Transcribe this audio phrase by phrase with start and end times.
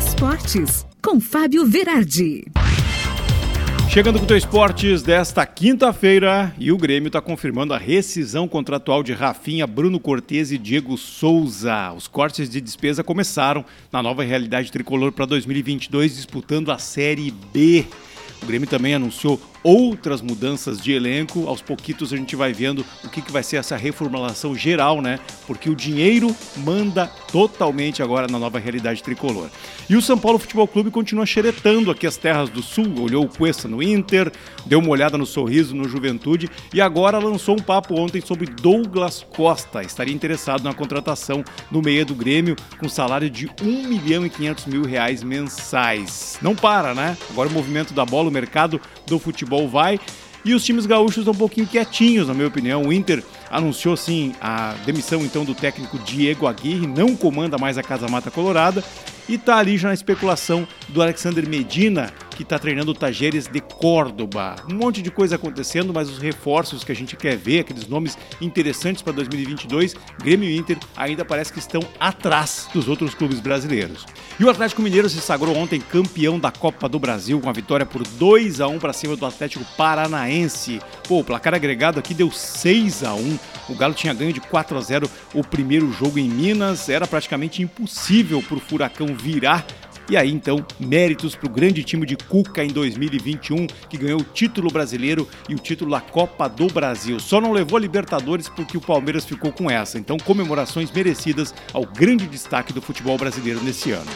[0.00, 2.46] Esportes, com Fábio Verardi.
[3.90, 9.02] Chegando com o teu esportes desta quinta-feira e o Grêmio está confirmando a rescisão contratual
[9.02, 11.92] de Rafinha, Bruno Cortes e Diego Souza.
[11.92, 17.84] Os cortes de despesa começaram na nova realidade tricolor para 2022, disputando a Série B.
[18.42, 21.46] O Grêmio também anunciou outras mudanças de elenco.
[21.46, 25.18] Aos pouquitos a gente vai vendo o que, que vai ser essa reformulação geral, né?
[25.46, 29.48] Porque o dinheiro manda totalmente agora na nova realidade tricolor.
[29.88, 33.00] E o São Paulo Futebol Clube continua xeretando aqui as terras do Sul.
[33.00, 34.30] Olhou o Cuesta no Inter,
[34.66, 39.26] deu uma olhada no Sorriso no Juventude e agora lançou um papo ontem sobre Douglas
[39.30, 39.82] Costa.
[39.82, 44.66] Estaria interessado na contratação no meia do Grêmio com salário de 1 milhão e 500
[44.66, 46.38] mil reais mensais.
[46.40, 47.16] Não para, né?
[47.30, 49.98] Agora o movimento da bola, o mercado do futebol futebol vai.
[50.42, 52.82] E os times gaúchos estão um pouquinho quietinhos, na minha opinião.
[52.84, 57.82] O Inter anunciou sim a demissão então do técnico Diego Aguirre, não comanda mais a
[57.82, 58.82] Casa Mata Colorada
[59.28, 62.10] e está ali já na especulação do Alexander Medina,
[62.40, 64.56] que está treinando o Tajeres de Córdoba.
[64.70, 68.16] Um monte de coisa acontecendo, mas os reforços que a gente quer ver, aqueles nomes
[68.40, 74.06] interessantes para 2022, Grêmio e Inter ainda parece que estão atrás dos outros clubes brasileiros.
[74.38, 77.84] E o Atlético Mineiro se sagrou ontem campeão da Copa do Brasil com a vitória
[77.84, 80.80] por 2 a 1 para cima do Atlético Paranaense.
[81.06, 83.38] Pô, o placar agregado aqui deu 6 a 1.
[83.68, 87.62] O Galo tinha ganho de 4 a 0 o primeiro jogo em Minas, era praticamente
[87.62, 89.66] impossível para o Furacão virar
[90.10, 94.24] e aí, então, méritos para o grande time de Cuca em 2021, que ganhou o
[94.24, 97.20] título brasileiro e o título da Copa do Brasil.
[97.20, 100.00] Só não levou a Libertadores porque o Palmeiras ficou com essa.
[100.00, 104.10] Então, comemorações merecidas ao grande destaque do futebol brasileiro nesse ano.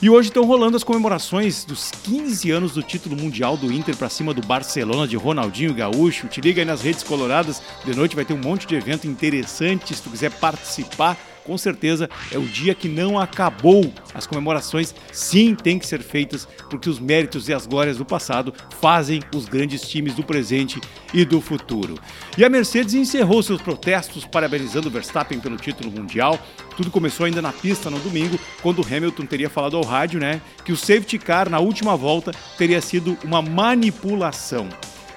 [0.00, 4.08] E hoje estão rolando as comemorações dos 15 anos do título mundial do Inter para
[4.08, 6.28] cima do Barcelona de Ronaldinho Gaúcho.
[6.28, 9.96] Te liga aí nas redes coloradas, de noite vai ter um monte de evento interessante.
[9.96, 13.92] Se tu quiser participar, com certeza é o dia que não acabou.
[14.14, 18.54] As comemorações sim têm que ser feitas porque os méritos e as glórias do passado
[18.80, 20.80] fazem os grandes times do presente
[21.12, 21.96] e do futuro.
[22.38, 26.38] E a Mercedes encerrou seus protestos parabenizando o Verstappen pelo título mundial.
[26.76, 30.72] Tudo começou ainda na pista no domingo, quando Hamilton teria falado ao rádio, né, que
[30.72, 34.68] o safety car na última volta teria sido uma manipulação.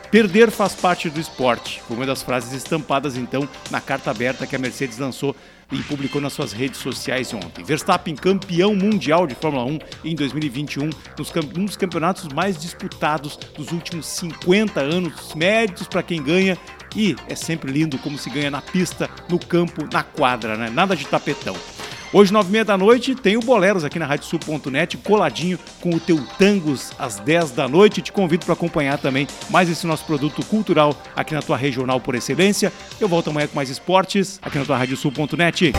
[0.10, 4.56] Perder faz parte do esporte, foi uma das frases estampadas então na carta aberta que
[4.56, 5.36] a Mercedes lançou
[5.70, 7.64] e publicou nas suas redes sociais ontem.
[7.64, 14.06] Verstappen, campeão mundial de Fórmula 1 em 2021, um dos campeonatos mais disputados dos últimos
[14.06, 16.58] 50 anos, méritos para quem ganha.
[16.96, 20.70] E é sempre lindo como se ganha na pista, no campo, na quadra, né?
[20.70, 21.56] Nada de tapetão.
[22.14, 26.00] Hoje, nove e meia da noite, tem o Boleros aqui na radiosul.net, coladinho com o
[26.00, 28.02] teu Tangos às 10 da noite.
[28.02, 32.16] Te convido para acompanhar também mais esse nosso produto cultural aqui na tua regional por
[32.16, 32.72] excelência.
[33.00, 35.74] Eu volto amanhã com mais esportes aqui na tua radiosul.net.